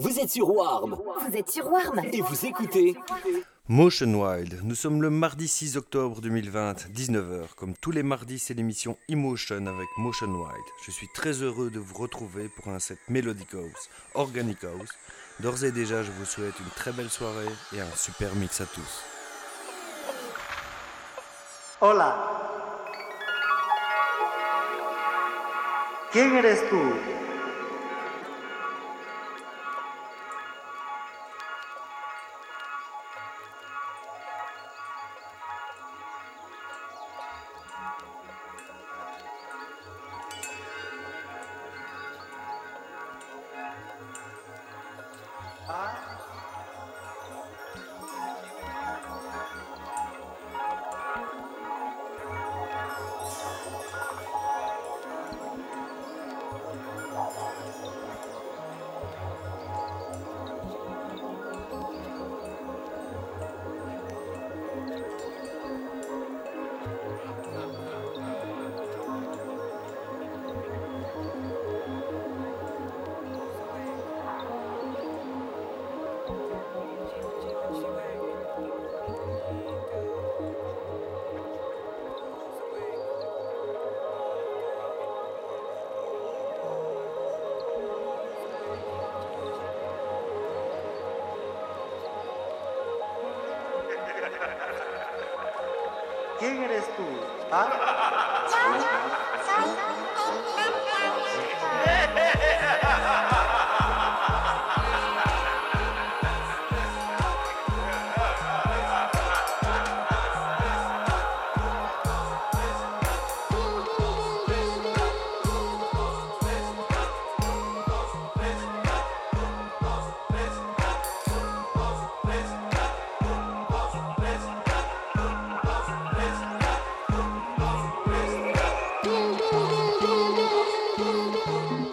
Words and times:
Vous 0.00 0.18
êtes 0.18 0.30
sur 0.30 0.48
Warm 0.48 0.96
Vous 1.28 1.36
êtes 1.36 1.50
sur 1.50 1.70
Warm 1.70 2.00
et 2.10 2.22
vous 2.22 2.46
écoutez 2.46 2.96
Motion 3.68 4.14
Wild. 4.14 4.60
Nous 4.64 4.74
sommes 4.74 5.02
le 5.02 5.10
mardi 5.10 5.46
6 5.46 5.76
octobre 5.76 6.22
2020, 6.22 6.88
19h. 6.88 7.54
Comme 7.54 7.74
tous 7.76 7.90
les 7.90 8.02
mardis, 8.02 8.38
c'est 8.38 8.54
l'émission 8.54 8.96
Emotion 9.10 9.66
avec 9.66 9.88
Motion 9.98 10.28
Wild. 10.28 10.64
Je 10.86 10.90
suis 10.90 11.08
très 11.14 11.42
heureux 11.42 11.70
de 11.70 11.78
vous 11.78 11.98
retrouver 11.98 12.48
pour 12.48 12.72
un 12.72 12.78
set 12.78 12.98
Melodic 13.10 13.52
House, 13.52 13.90
Organic 14.14 14.64
House. 14.64 14.88
D'ores 15.40 15.64
et 15.64 15.70
déjà, 15.70 16.02
je 16.02 16.10
vous 16.12 16.24
souhaite 16.24 16.58
une 16.58 16.70
très 16.74 16.92
belle 16.92 17.10
soirée 17.10 17.52
et 17.76 17.80
un 17.80 17.96
super 17.96 18.34
mix 18.36 18.62
à 18.62 18.66
tous. 18.66 19.04
Hola. 21.82 22.16
¿Quién 26.10 26.34
eres 26.34 26.68
tú? 26.70 27.29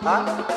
啊？ 0.07 0.56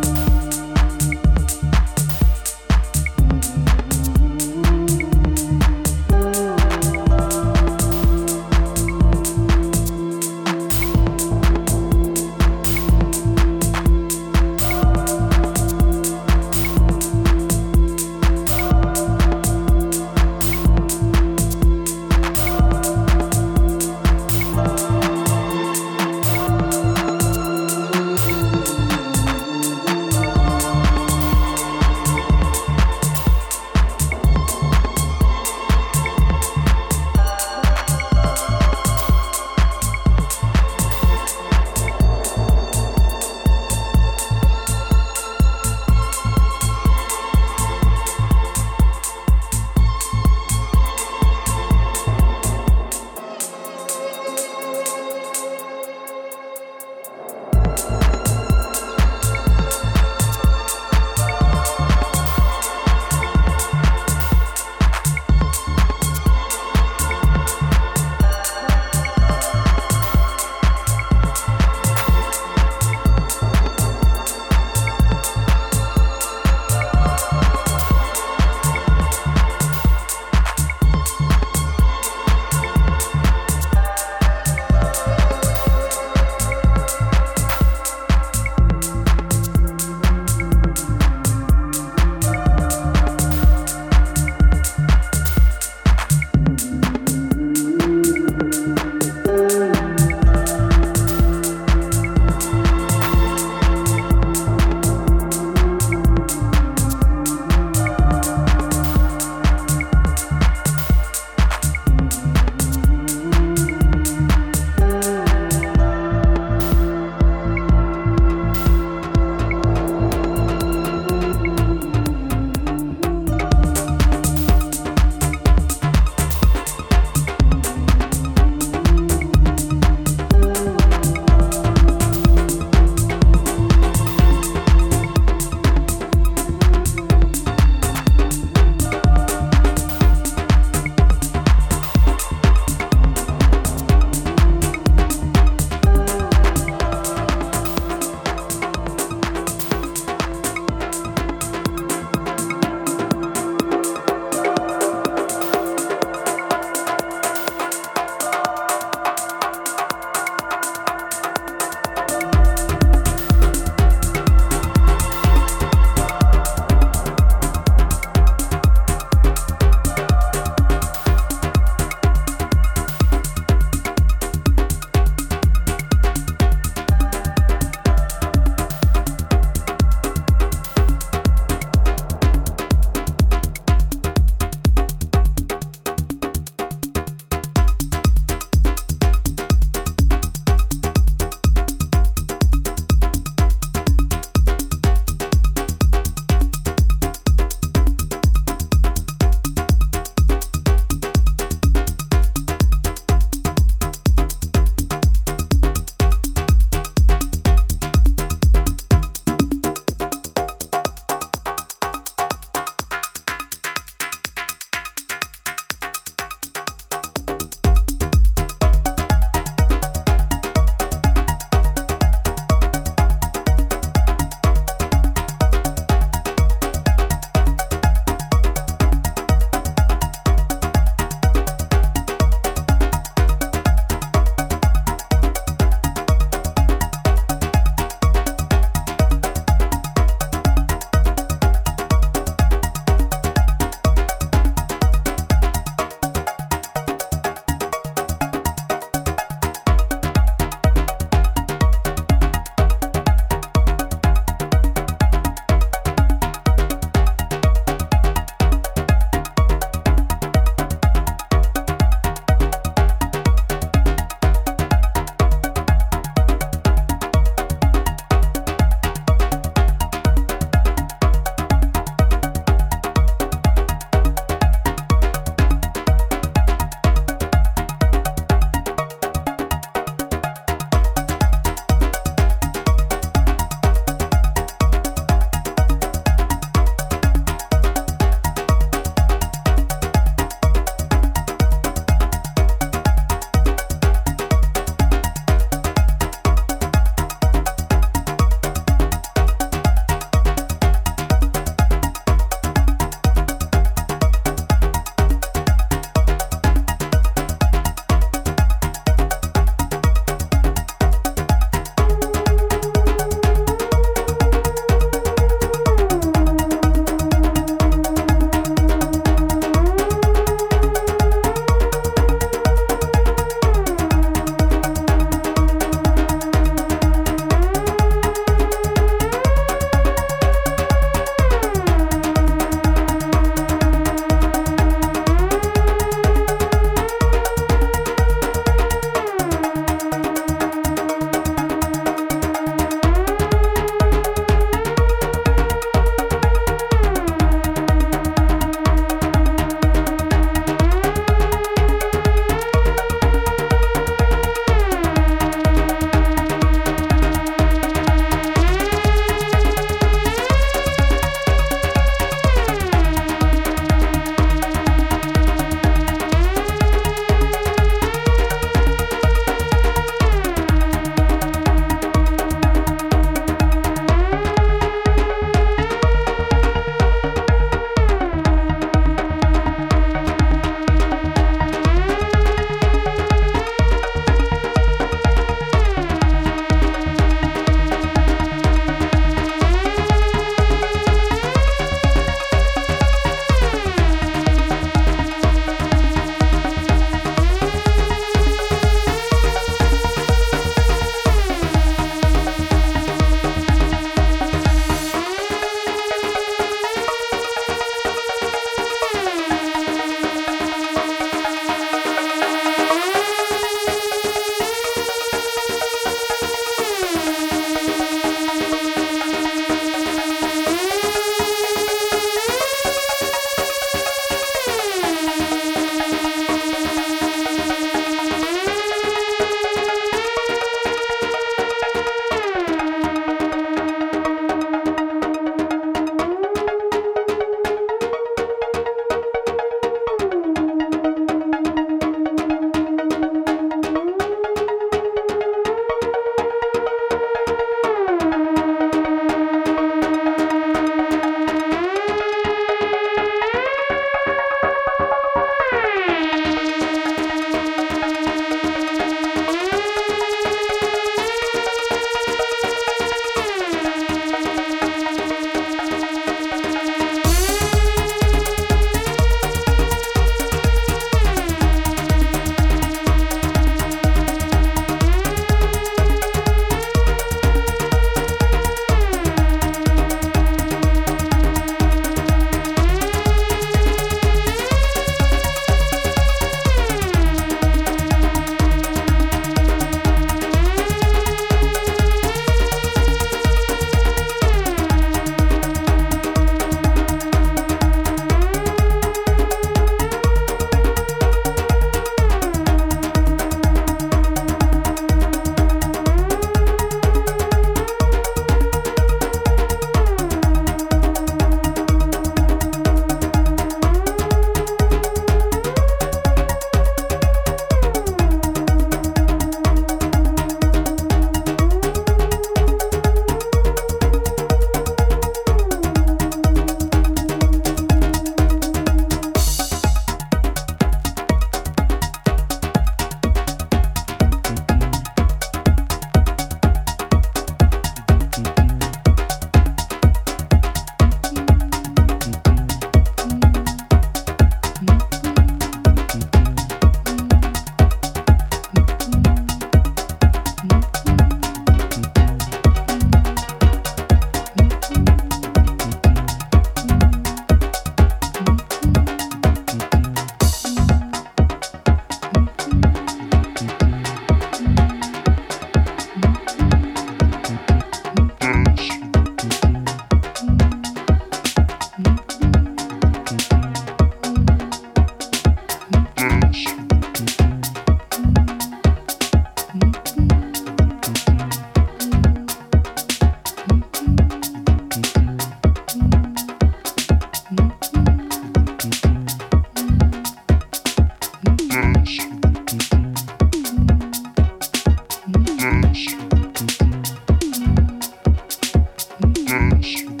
dance. 599.31 600.00